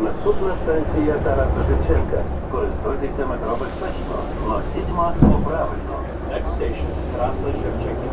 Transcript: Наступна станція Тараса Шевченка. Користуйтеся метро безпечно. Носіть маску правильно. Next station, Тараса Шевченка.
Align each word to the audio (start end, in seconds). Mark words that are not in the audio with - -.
Наступна 0.00 0.54
станція 0.64 1.14
Тараса 1.24 1.64
Шевченка. 1.68 2.22
Користуйтеся 2.52 3.26
метро 3.26 3.56
безпечно. 3.60 4.16
Носіть 4.48 4.94
маску 4.96 5.40
правильно. 5.44 5.94
Next 6.30 6.50
station, 6.58 6.88
Тараса 7.12 7.52
Шевченка. 7.62 8.08